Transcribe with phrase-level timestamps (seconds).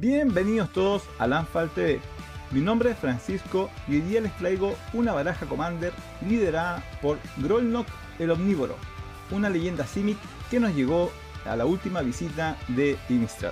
[0.00, 2.00] Bienvenidos todos a Lanfal TV.
[2.52, 5.92] Mi nombre es Francisco y hoy día les traigo una baraja Commander
[6.24, 7.88] liderada por Grolnok
[8.20, 8.76] el Omnívoro,
[9.32, 10.16] una leyenda Simic
[10.52, 11.10] que nos llegó
[11.44, 13.50] a la última visita de Innistrad.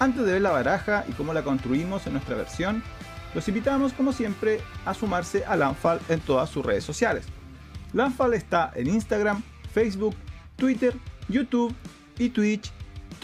[0.00, 2.82] Antes de ver la baraja y cómo la construimos en nuestra versión,
[3.34, 7.24] los invitamos como siempre a sumarse a Lanfal en todas sus redes sociales.
[7.94, 9.42] Lanfal está en Instagram,
[9.72, 10.14] Facebook,
[10.56, 10.94] Twitter,
[11.30, 11.74] YouTube
[12.18, 12.70] y Twitch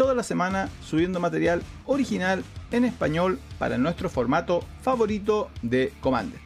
[0.00, 6.40] toda la semana subiendo material original en español para nuestro formato favorito de Commander.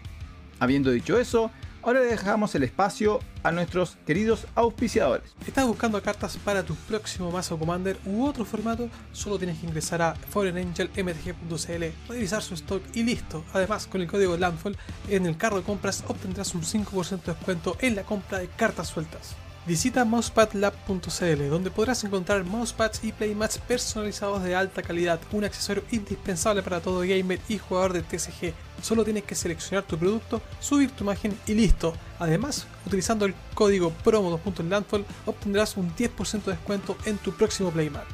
[0.59, 5.37] Habiendo dicho eso, ahora dejamos el espacio a nuestros queridos auspiciadores.
[5.47, 8.89] ¿Estás buscando cartas para tu próximo mazo Commander u otro formato?
[9.12, 13.45] Solo tienes que ingresar a foreignangelmtg.cl, revisar su stock y listo.
[13.53, 14.77] Además, con el código LANDFALL
[15.11, 18.89] en el carro de compras obtendrás un 5% de descuento en la compra de cartas
[18.89, 19.37] sueltas.
[19.67, 26.62] Visita mousepadlab.cl donde podrás encontrar mousepads y playmats personalizados de alta calidad, un accesorio indispensable
[26.62, 28.53] para todo gamer y jugador de TCG.
[28.83, 31.95] Solo tienes que seleccionar tu producto, subir tu imagen y listo.
[32.19, 38.05] Además, utilizando el código promo2.landfall obtendrás un 10% de descuento en tu próximo playmat.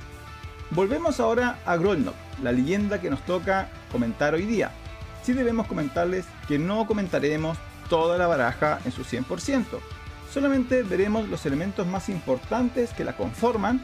[0.71, 2.15] Volvemos ahora a Grolnok,
[2.45, 4.71] la leyenda que nos toca comentar hoy día.
[5.25, 9.65] Sí debemos comentarles que no comentaremos toda la baraja en su 100%,
[10.33, 13.81] solamente veremos los elementos más importantes que la conforman,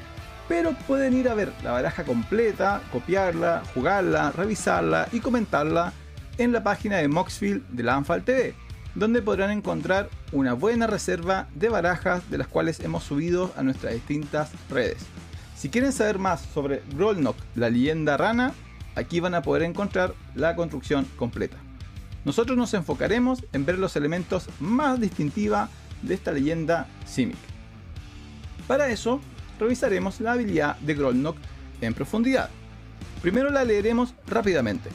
[0.48, 5.92] pero pueden ir a ver la baraja completa, copiarla, jugarla, revisarla y comentarla
[6.38, 8.54] en la página de Moxfield de la Anfal TV,
[8.94, 13.94] donde podrán encontrar una buena reserva de barajas de las cuales hemos subido a nuestras
[13.94, 15.04] distintas redes.
[15.56, 18.52] Si quieren saber más sobre Grolnok, la leyenda rana,
[18.94, 21.56] aquí van a poder encontrar la construcción completa.
[22.24, 25.70] Nosotros nos enfocaremos en ver los elementos más distintiva
[26.02, 27.36] de esta leyenda Simic.
[28.66, 29.20] Para eso,
[29.58, 31.36] revisaremos la habilidad de Grolnok
[31.80, 32.50] en profundidad.
[33.22, 34.90] Primero la leeremos rápidamente.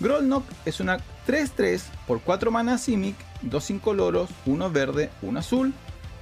[0.00, 5.72] Grolnok es una 3-3 por 4 mana Simic, 2 incoloros, 1 verde, 1 azul,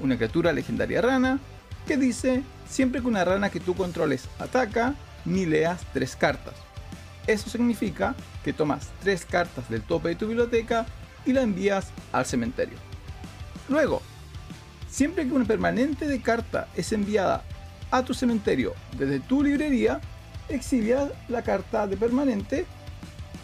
[0.00, 1.38] una criatura legendaria rana,
[1.86, 4.94] que dice, siempre que una rana que tú controles ataca,
[5.24, 6.54] ni leas 3 cartas.
[7.26, 8.14] Eso significa
[8.44, 10.86] que tomas 3 cartas del tope de tu biblioteca
[11.26, 12.87] y la envías al cementerio.
[13.68, 14.02] Luego,
[14.88, 17.44] siempre que una permanente de carta es enviada
[17.90, 20.00] a tu cementerio desde tu librería,
[20.48, 22.66] exilias la carta de permanente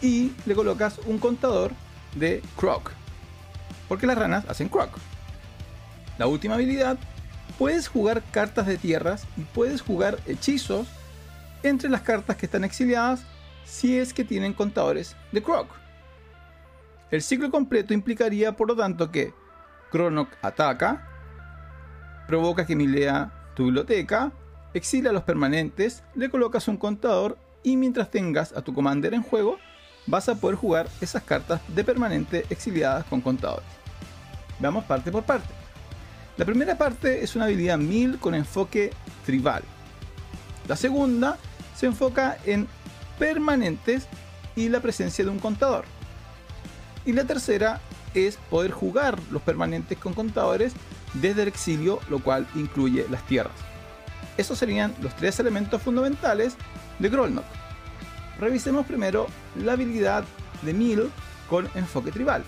[0.01, 1.71] y le colocas un contador
[2.15, 2.91] de Croc.
[3.87, 4.97] Porque las ranas hacen Croc.
[6.17, 6.97] La última habilidad,
[7.57, 10.87] puedes jugar cartas de tierras y puedes jugar hechizos
[11.63, 13.21] entre las cartas que están exiliadas
[13.65, 15.67] si es que tienen contadores de Croc.
[17.11, 19.33] El ciclo completo implicaría por lo tanto que
[19.91, 21.07] Cronok ataca,
[22.27, 24.31] provoca que milea tu biblioteca,
[24.73, 29.23] exila a los permanentes, le colocas un contador y mientras tengas a tu commander en
[29.23, 29.57] juego,
[30.07, 33.65] vas a poder jugar esas cartas de permanente exiliadas con contadores.
[34.59, 35.49] Vamos parte por parte.
[36.37, 38.91] La primera parte es una habilidad 1000 con enfoque
[39.25, 39.63] tribal.
[40.67, 41.37] La segunda
[41.75, 42.67] se enfoca en
[43.17, 44.07] permanentes
[44.55, 45.85] y la presencia de un contador.
[47.05, 47.79] Y la tercera
[48.15, 50.73] es poder jugar los permanentes con contadores
[51.13, 53.53] desde el exilio, lo cual incluye las tierras.
[54.37, 56.55] Esos serían los tres elementos fundamentales
[56.99, 57.45] de Grolnok.
[58.39, 60.25] Revisemos primero la habilidad
[60.61, 61.09] de Mil
[61.49, 62.43] con enfoque tribal.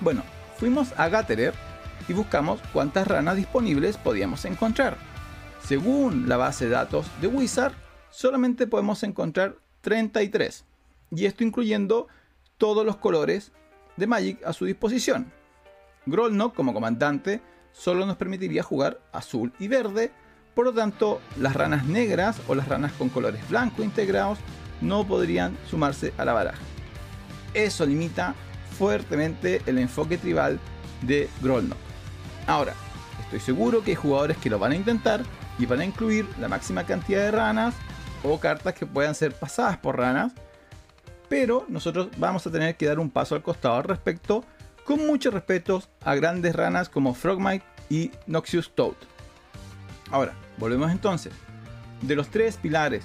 [0.00, 0.22] Bueno,
[0.58, 1.54] fuimos a Gatterer
[2.08, 4.96] y buscamos cuántas ranas disponibles podíamos encontrar.
[5.62, 7.72] Según la base de datos de Wizard,
[8.10, 10.64] solamente podemos encontrar 33,
[11.10, 12.08] y esto incluyendo
[12.58, 13.52] todos los colores
[13.96, 15.32] de Magic a su disposición.
[16.06, 17.40] Grolnok como comandante
[17.72, 20.12] solo nos permitiría jugar azul y verde,
[20.54, 24.38] por lo tanto las ranas negras o las ranas con colores blanco integrados
[24.80, 26.62] no podrían sumarse a la baraja.
[27.54, 28.34] Eso limita
[28.78, 30.60] fuertemente el enfoque tribal
[31.02, 31.78] de Grolnok.
[32.46, 32.74] Ahora,
[33.20, 35.22] estoy seguro que hay jugadores que lo van a intentar
[35.58, 37.74] y van a incluir la máxima cantidad de ranas
[38.22, 40.32] o cartas que puedan ser pasadas por ranas
[41.28, 44.44] pero nosotros vamos a tener que dar un paso al costado al respecto,
[44.84, 48.94] con mucho respeto a grandes ranas como Frogmite y Noxious Toad.
[50.10, 51.32] Ahora, volvemos entonces.
[52.02, 53.04] De los tres pilares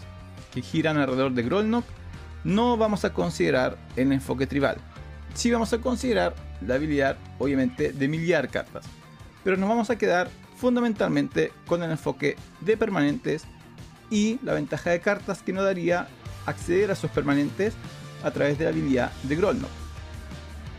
[0.53, 1.85] que giran alrededor de Grolnok,
[2.43, 4.77] no vamos a considerar el enfoque tribal.
[5.33, 6.35] Sí vamos a considerar
[6.65, 8.85] la habilidad, obviamente, de miliar cartas.
[9.43, 13.45] Pero nos vamos a quedar fundamentalmente con el enfoque de permanentes
[14.09, 16.07] y la ventaja de cartas que nos daría
[16.45, 17.73] acceder a esos permanentes
[18.23, 19.69] a través de la habilidad de Grolnok.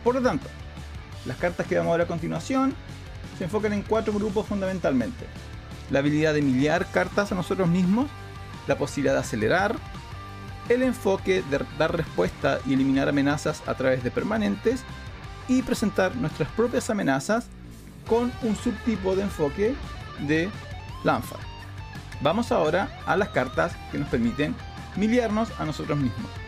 [0.03, 0.47] Por lo tanto,
[1.25, 2.73] las cartas que vamos a ver a continuación
[3.37, 5.25] se enfocan en cuatro grupos fundamentalmente.
[5.89, 8.07] La habilidad de miliar cartas a nosotros mismos,
[8.67, 9.75] la posibilidad de acelerar,
[10.69, 14.83] el enfoque de dar respuesta y eliminar amenazas a través de permanentes
[15.47, 17.47] y presentar nuestras propias amenazas
[18.07, 19.75] con un subtipo de enfoque
[20.27, 20.49] de
[21.03, 21.39] Lanfar.
[22.21, 24.55] Vamos ahora a las cartas que nos permiten
[24.95, 26.42] miliarnos a nosotros mismos.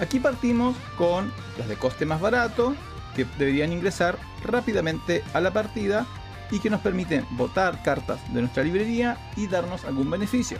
[0.00, 2.74] Aquí partimos con las de coste más barato,
[3.14, 6.06] que deberían ingresar rápidamente a la partida
[6.50, 10.58] y que nos permiten botar cartas de nuestra librería y darnos algún beneficio.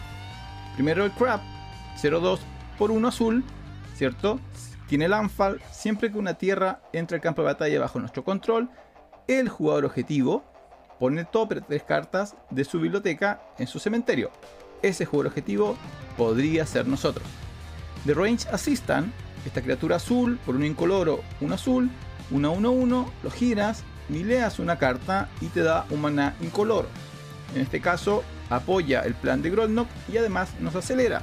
[0.74, 1.40] Primero el Crab,
[2.00, 2.38] 0-2
[2.78, 3.44] por 1 azul,
[3.94, 4.40] ¿cierto?
[4.88, 8.70] Tiene Landfall, siempre que una tierra entre al campo de batalla bajo nuestro control,
[9.28, 10.44] el jugador objetivo
[10.98, 14.30] pone tope tres cartas de su biblioteca en su cementerio.
[14.82, 15.76] Ese jugador objetivo
[16.16, 17.26] podría ser nosotros.
[18.06, 19.12] The Range Assistant,
[19.46, 21.90] esta criatura azul por un incoloro, un azul,
[22.30, 26.88] 1 1 1, lo giras, mileas una carta y te da un maná incoloro.
[27.54, 31.22] En este caso, apoya el plan de Grolnok y además nos acelera.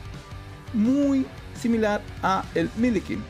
[0.74, 1.26] Muy
[1.60, 3.22] similar a el Millikin.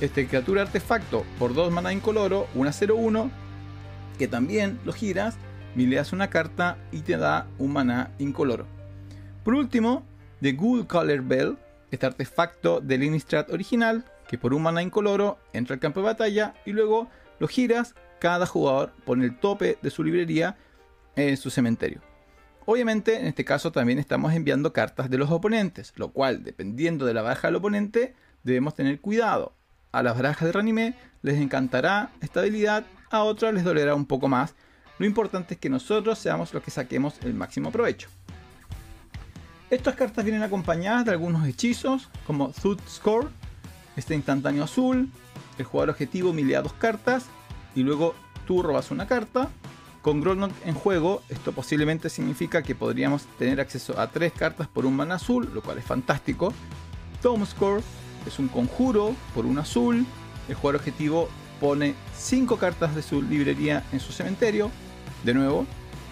[0.00, 3.30] Este criatura artefacto por 2 maná incoloro, 1 0 1,
[4.18, 5.36] que también lo giras,
[5.74, 8.66] mileas una carta y te da un maná incoloro.
[9.44, 10.04] Por último,
[10.42, 11.56] The Ghoul Color Bell,
[11.90, 16.54] este artefacto del Innistrad original, que por un maná incoloro entra al campo de batalla
[16.64, 20.56] y luego lo giras, cada jugador pone el tope de su librería
[21.16, 22.00] en su cementerio.
[22.64, 27.12] Obviamente, en este caso también estamos enviando cartas de los oponentes, lo cual, dependiendo de
[27.12, 29.54] la baraja del oponente, debemos tener cuidado.
[29.92, 34.28] A las barajas de Ranime les encantará esta habilidad, a otras les dolerá un poco
[34.28, 34.54] más.
[34.98, 38.08] Lo importante es que nosotros seamos los que saquemos el máximo provecho.
[39.68, 43.28] Estas cartas vienen acompañadas de algunos hechizos, como Thud Score,
[43.96, 45.10] este instantáneo azul,
[45.58, 47.26] el jugador objetivo milea dos cartas
[47.74, 48.14] y luego
[48.46, 49.48] tú robas una carta.
[50.02, 54.84] Con Grolnok en juego, esto posiblemente significa que podríamos tener acceso a tres cartas por
[54.84, 56.52] un mana azul, lo cual es fantástico.
[57.22, 57.82] Tome Score
[58.26, 60.04] es un conjuro por un azul.
[60.48, 61.28] El jugador objetivo
[61.60, 64.72] pone 5 cartas de su librería en su cementerio.
[65.22, 65.66] De nuevo,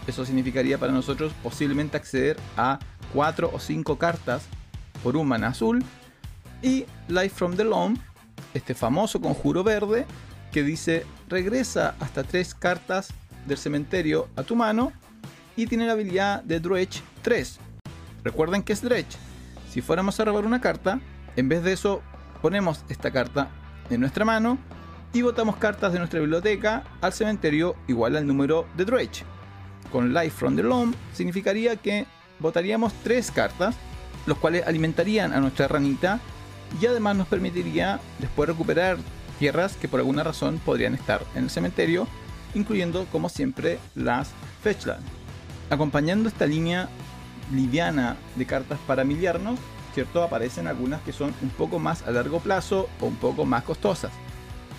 [0.06, 2.79] eso significaría para nosotros posiblemente acceder a
[3.12, 4.44] 4 o 5 cartas
[5.03, 5.85] por un mana azul.
[6.62, 7.97] Y Life from the Loam,
[8.55, 10.07] este famoso conjuro verde
[10.53, 13.09] que dice regresa hasta 3 cartas
[13.47, 14.93] del cementerio a tu mano
[15.57, 17.59] y tiene la habilidad de Dredge 3.
[18.25, 19.17] Recuerden que es Dredge.
[19.71, 21.01] Si fuéramos a robar una carta,
[21.37, 22.03] en vez de eso
[22.43, 23.49] ponemos esta carta
[23.89, 24.59] en nuestra mano
[25.13, 29.25] y botamos cartas de nuestra biblioteca al cementerio igual al número de Dredge.
[29.91, 32.06] Con Life from the Loam significaría que
[32.39, 33.77] botaríamos 3 cartas,
[34.27, 36.21] los cuales alimentarían a nuestra ranita
[36.81, 38.99] y además nos permitiría después recuperar
[39.38, 42.06] tierras que por alguna razón podrían estar en el cementerio
[42.55, 44.31] incluyendo como siempre las
[44.62, 45.05] Fetchland.
[45.70, 46.88] Acompañando esta línea
[47.52, 49.58] liviana de cartas para miliarnos,
[49.94, 50.22] ¿cierto?
[50.22, 54.12] Aparecen algunas que son un poco más a largo plazo o un poco más costosas.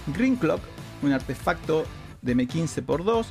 [0.08, 0.62] Green Clock,
[1.02, 1.86] un artefacto
[2.22, 3.28] de M15 x 2,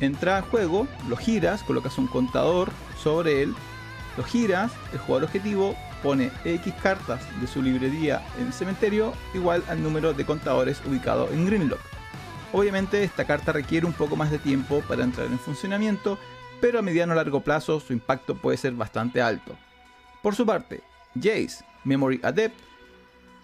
[0.00, 2.70] entra a juego, lo giras, colocas un contador
[3.02, 3.54] sobre él,
[4.16, 5.74] lo giras, el jugador objetivo
[6.04, 11.30] pone X cartas de su librería en el cementerio igual al número de contadores ubicado
[11.32, 11.80] en Greenlock.
[12.52, 16.18] Obviamente esta carta requiere un poco más de tiempo para entrar en funcionamiento,
[16.60, 19.56] pero a mediano o largo plazo su impacto puede ser bastante alto.
[20.22, 20.82] Por su parte,
[21.14, 22.60] Jace, Memory Adept,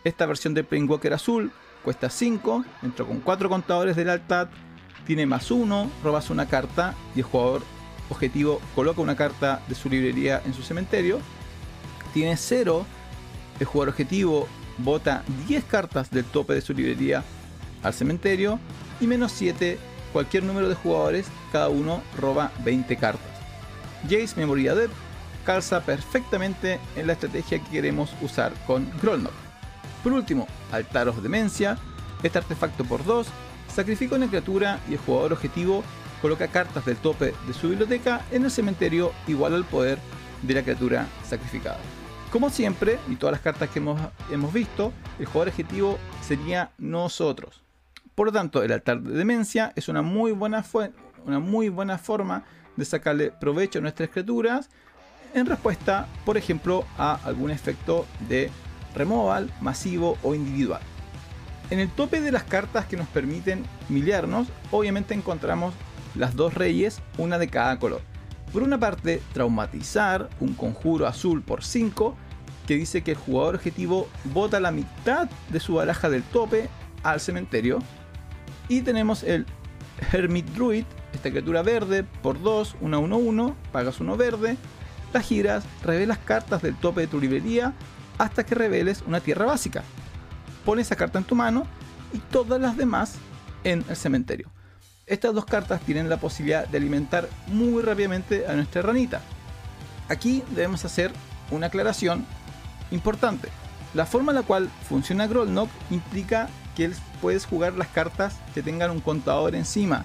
[0.05, 1.51] esta versión de Walker azul
[1.83, 4.49] cuesta 5, entró con 4 contadores de lealtad,
[5.07, 7.63] tiene más 1, robas una carta y el jugador
[8.11, 11.21] objetivo coloca una carta de su librería en su cementerio.
[12.13, 12.87] Tiene 0,
[13.59, 14.49] el jugador objetivo
[14.79, 17.23] bota 10 cartas del tope de su librería
[17.83, 18.59] al cementerio
[19.01, 19.79] y menos 7
[20.13, 23.31] cualquier número de jugadores, cada uno roba 20 cartas.
[24.05, 24.95] Jace Memory Adept
[25.45, 29.33] calza perfectamente en la estrategia que queremos usar con Grolnok.
[30.03, 31.79] Por último, Altaros Demencia,
[32.23, 33.27] este artefacto por 2,
[33.75, 35.85] sacrifica una criatura y el jugador objetivo
[36.21, 39.99] coloca cartas del tope de su biblioteca en el cementerio igual al poder
[40.43, 41.79] de la criatura sacrificada.
[42.31, 47.61] Como siempre, y todas las cartas que hemos, hemos visto, el jugador objetivo sería nosotros.
[48.15, 50.65] Por lo tanto, el altar de demencia es una muy buena,
[51.27, 52.45] una muy buena forma
[52.77, 54.71] de sacarle provecho a nuestras criaturas
[55.35, 58.51] en respuesta, por ejemplo, a algún efecto de
[58.95, 60.83] removal, masivo o individual.
[61.71, 65.75] En el tope de las cartas que nos permiten miliarnos, obviamente encontramos
[66.15, 68.03] las dos reyes, una de cada color.
[68.53, 72.17] Por una parte, traumatizar, un conjuro azul por 5,
[72.67, 76.69] que dice que el jugador objetivo bota la mitad de su baraja del tope
[77.03, 77.81] al cementerio
[78.69, 79.47] y tenemos el
[80.13, 84.57] Hermit Druid, esta criatura verde por 2, 1 1 1, pagas uno verde,
[85.13, 87.75] las giras, revelas cartas del tope de tu librería
[88.19, 89.83] hasta que reveles una tierra básica.
[90.65, 91.67] Pones esa carta en tu mano
[92.13, 93.17] y todas las demás
[93.65, 94.49] en el cementerio.
[95.11, 99.21] Estas dos cartas tienen la posibilidad de alimentar muy rápidamente a nuestra ranita.
[100.09, 101.11] Aquí debemos hacer
[101.51, 102.25] una aclaración
[102.93, 103.49] importante.
[103.93, 108.93] La forma en la cual funciona Grollnock implica que puedes jugar las cartas que tengan
[108.93, 110.05] un contador encima.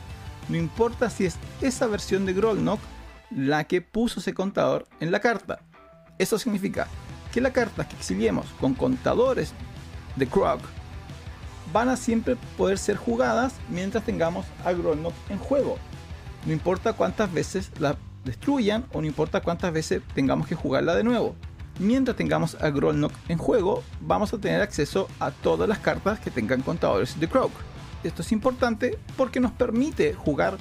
[0.49, 2.79] No importa si es esa versión de Grollnock
[3.29, 5.59] la que puso ese contador en la carta.
[6.17, 6.87] Eso significa
[7.31, 9.53] que las cartas que exiliemos con contadores
[10.15, 10.61] de Krog
[11.75, 15.77] van a siempre poder ser jugadas mientras tengamos a Grollnock en juego.
[16.45, 21.03] No importa cuántas veces la destruyan o no importa cuántas veces tengamos que jugarla de
[21.03, 21.35] nuevo.
[21.77, 26.31] Mientras tengamos a Grollnock en juego, vamos a tener acceso a todas las cartas que
[26.31, 27.51] tengan contadores de Croak.
[28.05, 30.55] Esto es importante porque nos permite jugar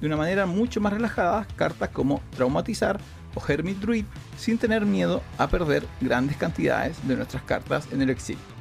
[0.00, 2.98] de una manera mucho más relajada cartas como Traumatizar
[3.34, 4.06] o Hermit Druid
[4.38, 8.51] sin tener miedo a perder grandes cantidades de nuestras cartas en el exilio.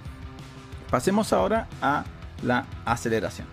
[0.91, 2.03] Pasemos ahora a
[2.43, 3.47] la aceleración.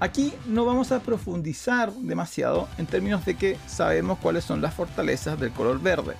[0.00, 5.38] Aquí no vamos a profundizar demasiado en términos de que sabemos cuáles son las fortalezas
[5.38, 6.16] del color verde.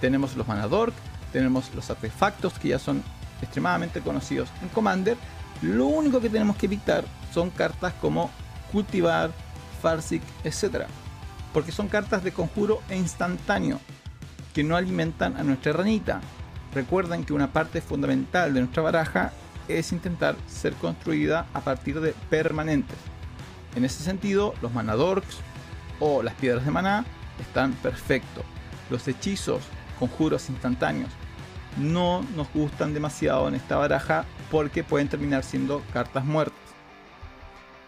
[0.00, 0.94] Tenemos los Manadork,
[1.30, 3.02] tenemos los artefactos que ya son
[3.42, 5.18] extremadamente conocidos en Commander.
[5.60, 8.30] Lo único que tenemos que evitar son cartas como
[8.72, 9.30] Cultivar,
[9.82, 10.86] Farsic, etc.
[11.52, 13.78] Porque son cartas de conjuro e instantáneo
[14.54, 16.22] que no alimentan a nuestra ranita.
[16.74, 19.32] Recuerden que una parte fundamental de nuestra baraja
[19.68, 22.96] es intentar ser construida a partir de permanentes.
[23.76, 25.38] En ese sentido, los manadorks
[26.00, 27.04] o las piedras de maná
[27.40, 28.44] están perfectos.
[28.90, 29.62] Los hechizos,
[29.98, 31.10] conjuros instantáneos,
[31.78, 36.58] no nos gustan demasiado en esta baraja porque pueden terminar siendo cartas muertas.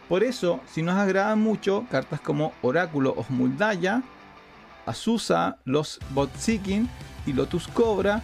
[0.09, 4.03] Por eso, si nos agradan mucho cartas como Oráculo o Muldaya,
[4.85, 6.89] Azusa, los Botseeking
[7.27, 8.23] y Lotus Cobra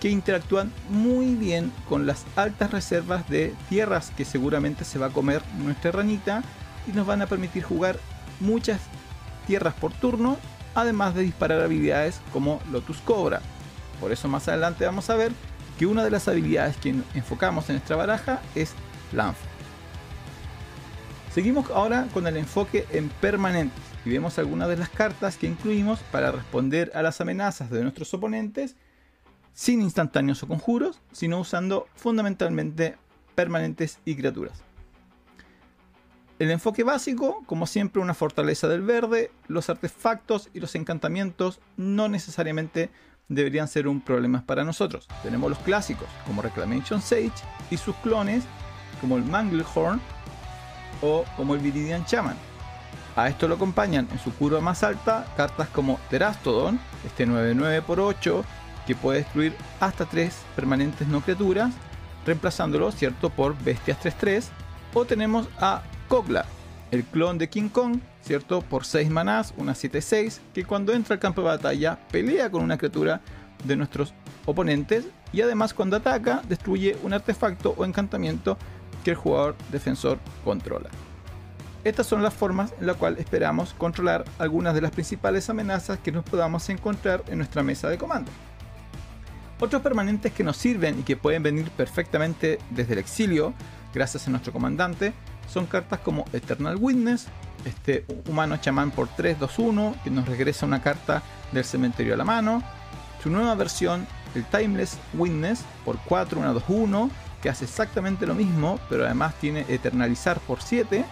[0.00, 5.12] que interactúan muy bien con las altas reservas de tierras que seguramente se va a
[5.12, 6.42] comer nuestra ranita
[6.86, 7.98] y nos van a permitir jugar
[8.40, 8.80] muchas
[9.46, 10.36] tierras por turno,
[10.74, 13.40] además de disparar habilidades como Lotus Cobra.
[14.00, 15.32] Por eso más adelante vamos a ver
[15.78, 18.72] que una de las habilidades que enfocamos en nuestra baraja es
[19.12, 19.46] Lanfa.
[21.32, 26.00] Seguimos ahora con el enfoque en permanentes y vemos algunas de las cartas que incluimos
[26.10, 28.74] para responder a las amenazas de nuestros oponentes
[29.56, 32.96] sin instantáneos o conjuros, sino usando fundamentalmente
[33.34, 34.62] permanentes y criaturas.
[36.38, 42.08] El enfoque básico, como siempre, una fortaleza del verde, los artefactos y los encantamientos no
[42.10, 42.90] necesariamente
[43.28, 45.08] deberían ser un problema para nosotros.
[45.22, 47.32] Tenemos los clásicos como Reclamation Sage
[47.70, 48.44] y sus clones
[49.00, 50.02] como el Manglehorn
[51.00, 52.36] o como el Viridian Shaman.
[53.16, 57.88] A esto lo acompañan en su curva más alta cartas como Terastodon, este 99 x
[57.88, 58.44] 8
[58.86, 61.72] que puede destruir hasta 3 permanentes no criaturas,
[62.24, 64.44] reemplazándolo, ¿cierto?, por bestias 3-3.
[64.94, 66.46] O tenemos a Kogla,
[66.90, 71.20] el clon de King Kong, ¿cierto?, por 6 manás, una 7-6, que cuando entra al
[71.20, 73.20] campo de batalla pelea con una criatura
[73.64, 74.14] de nuestros
[74.44, 78.56] oponentes y además cuando ataca destruye un artefacto o encantamiento
[79.04, 80.88] que el jugador defensor controla.
[81.84, 86.10] Estas son las formas en las cuales esperamos controlar algunas de las principales amenazas que
[86.10, 88.30] nos podamos encontrar en nuestra mesa de comando.
[89.58, 93.54] Otros permanentes que nos sirven y que pueden venir perfectamente desde el exilio,
[93.94, 95.14] gracias a nuestro comandante,
[95.50, 97.28] son cartas como Eternal Witness,
[97.64, 101.22] este humano chamán por 3-2-1, que nos regresa una carta
[101.52, 102.62] del cementerio a la mano.
[103.22, 107.10] Su nueva versión, el Timeless Witness, por 4, 1, 2, 1,
[107.40, 111.02] que hace exactamente lo mismo, pero además tiene Eternalizar por 7.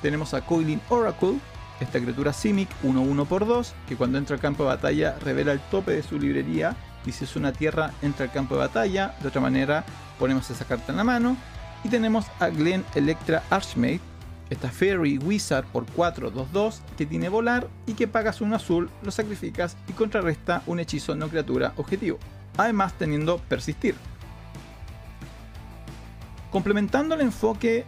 [0.00, 1.38] Tenemos a Coiling Oracle,
[1.80, 5.60] esta criatura Simic 1-1 por 2, que cuando entra al campo de batalla revela el
[5.60, 6.74] tope de su librería
[7.06, 9.84] y si es una tierra entra al campo de batalla, de otra manera
[10.18, 11.36] ponemos esa carta en la mano.
[11.82, 14.00] Y tenemos a Glen Electra Archmate,
[14.50, 19.76] esta Fairy Wizard por 4-2-2 que tiene volar y que pagas un azul, lo sacrificas
[19.88, 22.18] y contrarresta un hechizo no criatura objetivo.
[22.56, 23.96] Además teniendo persistir.
[26.50, 27.84] Complementando el enfoque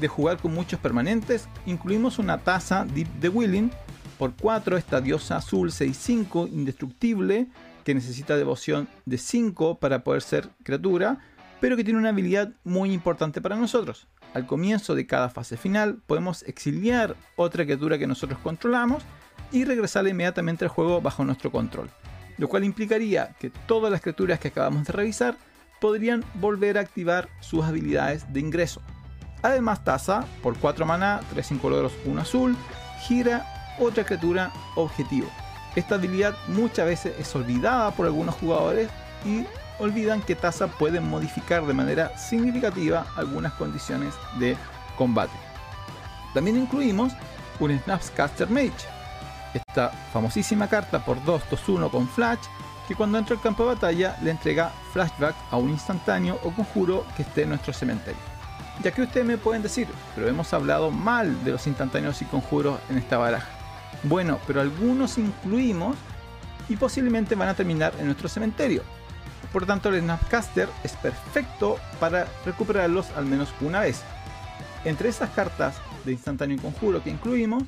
[0.00, 3.70] de jugar con muchos permanentes, incluimos una taza Deep the Willing
[4.18, 7.46] por 4, esta diosa azul 6-5 indestructible
[7.88, 11.20] que necesita devoción de 5 para poder ser criatura,
[11.58, 14.08] pero que tiene una habilidad muy importante para nosotros.
[14.34, 19.04] Al comienzo de cada fase final podemos exiliar otra criatura que nosotros controlamos
[19.52, 21.88] y regresarla inmediatamente al juego bajo nuestro control.
[22.36, 25.38] Lo cual implicaría que todas las criaturas que acabamos de revisar
[25.80, 28.82] podrían volver a activar sus habilidades de ingreso.
[29.40, 32.54] Además, Taza, por 4 maná, 3 incoloros, 1 azul,
[33.06, 33.46] gira
[33.80, 35.30] otra criatura objetivo.
[35.76, 38.88] Esta habilidad muchas veces es olvidada por algunos jugadores
[39.24, 39.44] y
[39.78, 44.56] olvidan que Taza puede modificar de manera significativa algunas condiciones de
[44.96, 45.32] combate.
[46.34, 47.12] También incluimos
[47.60, 48.72] un Snapcaster Mage,
[49.54, 52.40] esta famosísima carta por 2-2-1 con Flash,
[52.86, 57.04] que cuando entra al campo de batalla le entrega flashback a un instantáneo o conjuro
[57.16, 58.20] que esté en nuestro cementerio.
[58.82, 62.78] Ya que ustedes me pueden decir, pero hemos hablado mal de los instantáneos y conjuros
[62.88, 63.57] en esta baraja.
[64.02, 65.96] Bueno, pero algunos incluimos
[66.68, 68.82] y posiblemente van a terminar en nuestro cementerio.
[69.52, 74.02] Por tanto, el Snapcaster es perfecto para recuperarlos al menos una vez.
[74.84, 77.64] Entre esas cartas de instantáneo y conjuro que incluimos,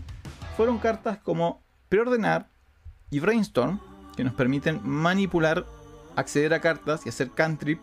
[0.57, 2.49] fueron cartas como Preordenar
[3.11, 3.81] y Brainstorm,
[4.17, 5.65] que nos permiten manipular,
[6.17, 7.81] acceder a cartas y hacer cantrip,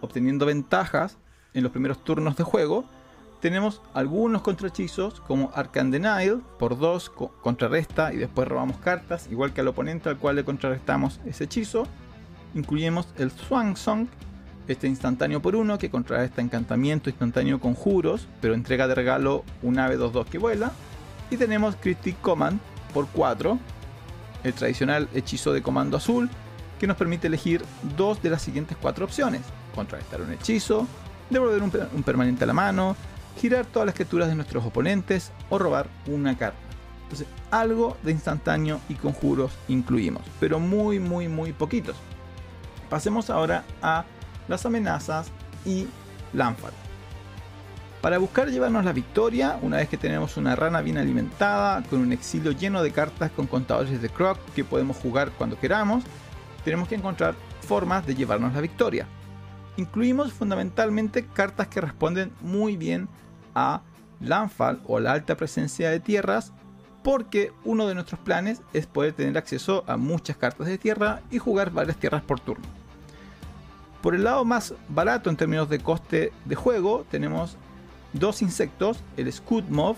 [0.00, 1.18] obteniendo ventajas
[1.52, 2.88] en los primeros turnos de juego.
[3.40, 7.12] Tenemos algunos contrahechizos como Arcan Denial, por 2
[7.42, 11.86] contrarresta y después robamos cartas, igual que al oponente al cual le contrarrestamos ese hechizo.
[12.54, 14.06] Incluimos el Swan Song,
[14.68, 19.98] este instantáneo por 1 que contrarresta encantamiento instantáneo conjuros, pero entrega de regalo un ave
[19.98, 20.72] 2-2 que vuela.
[21.30, 22.58] Y tenemos Cryptic Command
[22.94, 23.58] por 4,
[24.44, 26.30] el tradicional hechizo de comando azul,
[26.78, 27.62] que nos permite elegir
[27.96, 29.42] dos de las siguientes cuatro opciones.
[29.74, 30.86] Contrarrestar un hechizo,
[31.30, 32.96] devolver un, permanente a la mano,
[33.36, 36.58] girar todas las criaturas de nuestros oponentes o robar una carta.
[37.04, 41.96] Entonces, algo de instantáneo y conjuros incluimos, pero muy, muy, muy poquitos.
[42.90, 44.04] Pasemos ahora a
[44.48, 45.30] las amenazas
[45.64, 45.86] y
[46.32, 46.72] Lanfal.
[48.00, 52.12] Para buscar llevarnos la victoria, una vez que tenemos una rana bien alimentada, con un
[52.12, 56.04] exilio lleno de cartas con contadores de Croc que podemos jugar cuando queramos,
[56.64, 59.06] tenemos que encontrar formas de llevarnos la victoria.
[59.76, 63.08] Incluimos fundamentalmente cartas que responden muy bien
[63.56, 63.80] a
[64.20, 66.52] Landfall o la alta presencia de tierras,
[67.02, 71.38] porque uno de nuestros planes es poder tener acceso a muchas cartas de tierra y
[71.38, 72.66] jugar varias tierras por turno.
[74.02, 77.56] Por el lado más barato en términos de coste de juego, tenemos
[78.12, 79.96] dos insectos, el Scoot Mob,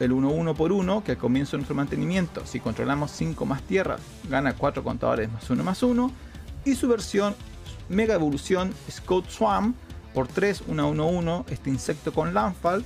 [0.00, 4.00] el 1-1 por 1, que al comienzo de nuestro mantenimiento, si controlamos 5 más tierras,
[4.28, 6.10] gana 4 contadores más 1 más 1,
[6.64, 7.34] y su versión
[7.88, 9.74] Mega Evolución Scout Swam
[10.16, 12.82] por 3, 1 1 1, este insecto con Landfall,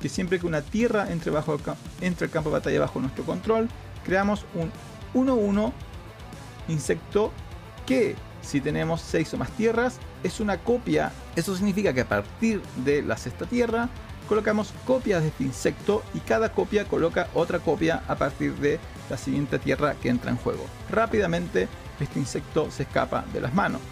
[0.00, 1.60] que siempre que una tierra entre, bajo
[2.00, 3.68] entre el campo de batalla bajo nuestro control,
[4.06, 4.72] creamos un
[5.12, 5.70] 1-1
[6.68, 7.30] insecto
[7.84, 11.12] que si tenemos 6 o más tierras es una copia.
[11.36, 13.90] Eso significa que a partir de la sexta tierra
[14.26, 18.80] colocamos copias de este insecto y cada copia coloca otra copia a partir de
[19.10, 20.64] la siguiente tierra que entra en juego.
[20.90, 21.68] Rápidamente
[22.00, 23.82] este insecto se escapa de las manos.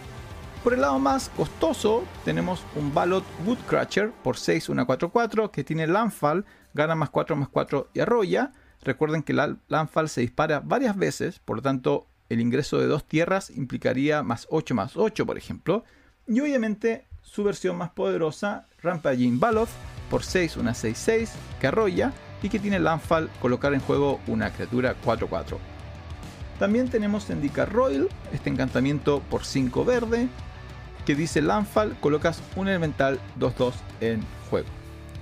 [0.62, 5.64] Por el lado más costoso tenemos un Ballot Woodcratcher por 6, 1, 4, 4 que
[5.64, 6.44] tiene Landfall,
[6.74, 8.52] gana más 4 más 4 y arrolla.
[8.82, 13.04] Recuerden que el Landfall se dispara varias veces, por lo tanto el ingreso de dos
[13.04, 15.82] tierras implicaría más 8 más 8 por ejemplo.
[16.28, 19.70] Y obviamente su versión más poderosa, Rampaging Baloth,
[20.10, 24.94] por 6, una 6-6, que arrolla y que tiene Landfall, colocar en juego una criatura
[25.06, 25.56] 4-4.
[26.58, 30.28] También tenemos Zendikar Royal, este encantamiento por 5 verde,
[31.02, 34.68] que dice Landfall, colocas un elemental 2-2 en juego.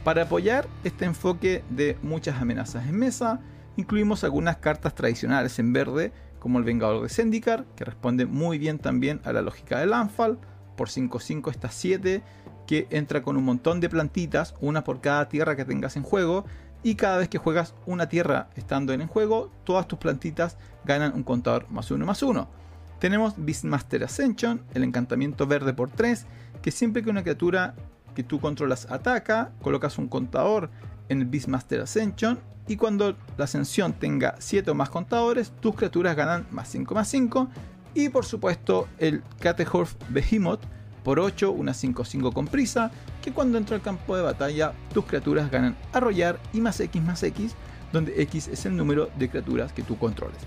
[0.05, 3.41] Para apoyar este enfoque de muchas amenazas en mesa,
[3.77, 8.79] incluimos algunas cartas tradicionales en verde, como el Vengador de Zendikar, que responde muy bien
[8.79, 10.39] también a la lógica de Landfall,
[10.77, 12.23] por 5-5 está 7,
[12.67, 16.45] que entra con un montón de plantitas, una por cada tierra que tengas en juego,
[16.83, 21.13] y cada vez que juegas una tierra estando en el juego, todas tus plantitas ganan
[21.15, 22.49] un contador más 1 más 1.
[22.99, 26.27] Tenemos Beastmaster Ascension, el encantamiento verde por 3,
[26.61, 27.75] que siempre que una criatura
[28.15, 30.71] que tú controlas ataca, colocas un contador
[31.09, 36.17] en el Beastmaster Ascension y cuando la ascensión tenga 7 o más contadores, tus criaturas
[36.17, 37.49] ganan más 5 más 5
[37.95, 40.61] y por supuesto el Catehorf Behemoth
[41.05, 42.91] por 8, una 5-5 con prisa,
[43.23, 47.23] que cuando entra al campo de batalla tus criaturas ganan arrollar y más X más
[47.23, 47.55] X,
[47.93, 50.39] donde X es el número de criaturas que tú controles.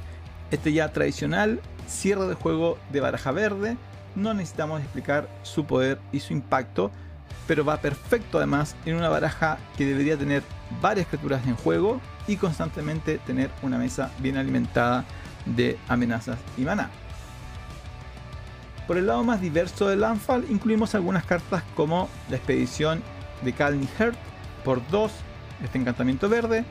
[0.52, 3.78] Este ya tradicional cierre de juego de baraja verde,
[4.16, 6.92] no necesitamos explicar su poder y su impacto,
[7.48, 10.44] pero va perfecto además en una baraja que debería tener
[10.82, 15.06] varias criaturas en juego y constantemente tener una mesa bien alimentada
[15.46, 16.90] de amenazas y maná.
[18.88, 23.02] Por el lado más diverso del Landfall incluimos algunas cartas como la expedición
[23.42, 24.18] de Calni Heart
[24.66, 25.12] por 2,
[25.64, 26.66] este encantamiento verde,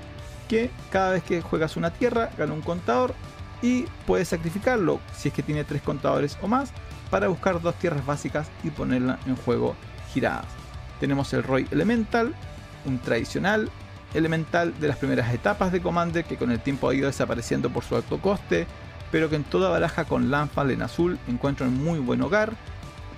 [0.49, 3.15] que cada vez que juegas una tierra gana un contador
[3.63, 6.73] y puedes sacrificarlo si es que tiene 3 contadores o más
[7.11, 9.75] para buscar dos tierras básicas y ponerla en juego
[10.13, 10.47] giradas.
[11.01, 12.35] Tenemos el Roy Elemental,
[12.85, 13.71] un tradicional
[14.15, 17.85] elemental de las primeras etapas de Commander que con el tiempo ha ido desapareciendo por
[17.85, 18.67] su alto coste,
[19.11, 22.53] pero que en toda baraja con Landfall en azul encuentra un muy buen hogar.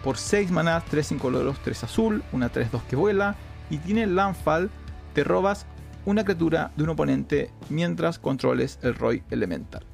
[0.02, 3.36] por 6 manás, 3 incoloros, 3 azul, una 3-2 que vuela
[3.70, 4.68] y tiene Landfall,
[5.14, 5.66] te robas
[6.04, 9.91] una criatura de un oponente mientras controles el Roy Elemental.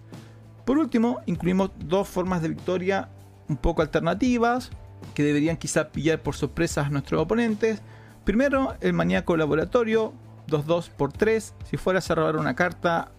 [0.69, 3.09] Por último, incluimos dos formas de victoria
[3.49, 4.69] un poco alternativas
[5.15, 7.81] que deberían quizá pillar por sorpresa a nuestros oponentes.
[8.25, 10.13] Primero, el maníaco laboratorio,
[10.47, 11.55] 2-2 por 3.
[11.65, 13.13] Si fueras a robar una carta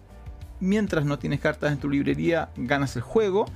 [0.60, 3.46] mientras no tienes cartas en tu librería, ganas el juego.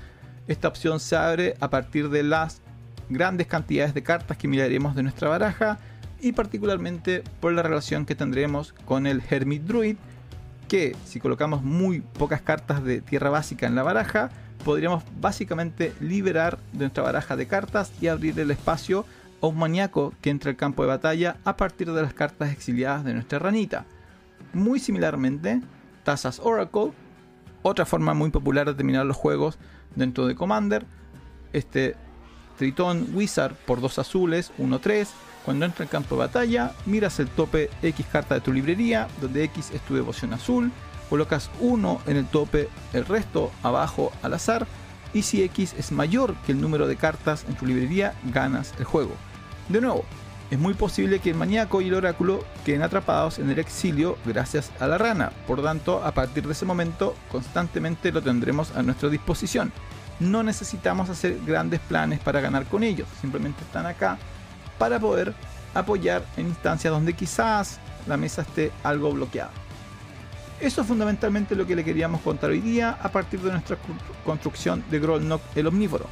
[0.48, 2.62] Esta opción se abre a partir de las
[3.08, 5.78] grandes cantidades de cartas que miraremos de nuestra baraja
[6.20, 9.98] y particularmente por la relación que tendremos con el Hermit Druid,
[10.68, 14.30] que si colocamos muy pocas cartas de tierra básica en la baraja,
[14.64, 19.04] podríamos básicamente liberar de nuestra baraja de cartas y abrir el espacio
[19.40, 23.04] a un maníaco que entre al campo de batalla a partir de las cartas exiliadas
[23.04, 23.84] de nuestra ranita.
[24.52, 25.60] Muy similarmente,
[26.02, 26.92] Tazas Oracle,
[27.62, 29.58] otra forma muy popular de terminar los juegos
[29.94, 30.86] dentro de Commander,
[31.52, 31.96] este
[32.56, 35.08] Tritón Wizard por dos azules, 1-3,
[35.44, 39.44] cuando entra en campo de batalla, miras el tope X carta de tu librería, donde
[39.44, 40.72] X es tu devoción azul,
[41.10, 44.66] colocas uno en el tope, el resto abajo al azar,
[45.12, 48.84] y si X es mayor que el número de cartas en tu librería, ganas el
[48.84, 49.12] juego.
[49.68, 50.04] De nuevo,
[50.50, 54.72] es muy posible que el maníaco y el oráculo queden atrapados en el exilio gracias
[54.80, 59.08] a la rana, por tanto, a partir de ese momento, constantemente lo tendremos a nuestra
[59.10, 59.72] disposición.
[60.20, 64.18] No necesitamos hacer grandes planes para ganar con ellos, simplemente están acá
[64.78, 65.34] para poder
[65.74, 69.50] apoyar en instancias donde quizás la mesa esté algo bloqueada.
[70.60, 73.76] Eso es fundamentalmente lo que le queríamos contar hoy día a partir de nuestra
[74.24, 76.06] construcción de Grolnok el Omnívoro.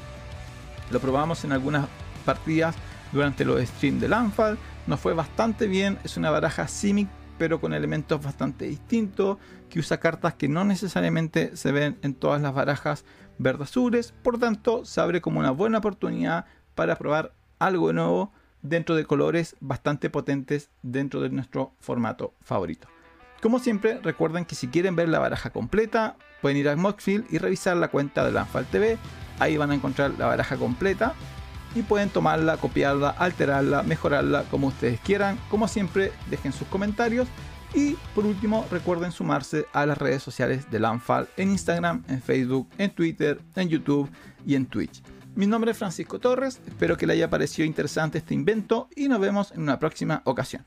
[0.90, 1.87] Lo probamos en algunas
[2.25, 2.75] partidas
[3.12, 7.72] durante los streams de Landfall, nos fue bastante bien, es una baraja Simic pero con
[7.72, 13.05] elementos bastante distintos, que usa cartas que no necesariamente se ven en todas las barajas
[13.38, 16.44] verde-azules, por tanto se abre como una buena oportunidad
[16.77, 22.88] para probar algo nuevo dentro de colores bastante potentes dentro de nuestro formato favorito.
[23.42, 27.38] Como siempre, recuerden que si quieren ver la baraja completa, pueden ir a Moxfield y
[27.38, 28.98] revisar la cuenta de Lanfal TV.
[29.40, 31.14] Ahí van a encontrar la baraja completa
[31.75, 35.38] y pueden tomarla, copiarla, alterarla, mejorarla como ustedes quieran.
[35.51, 37.29] Como siempre, dejen sus comentarios.
[37.75, 42.68] Y por último, recuerden sumarse a las redes sociales de Lanfal en Instagram, en Facebook,
[42.79, 44.11] en Twitter, en YouTube
[44.46, 45.03] y en Twitch.
[45.34, 49.18] Mi nombre es Francisco Torres, espero que le haya parecido interesante este invento y nos
[49.18, 50.66] vemos en una próxima ocasión.